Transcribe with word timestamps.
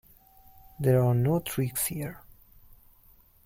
There 0.79 0.99
are 1.03 1.13
no 1.13 1.41
tricks 1.41 1.85
here. 1.85 2.23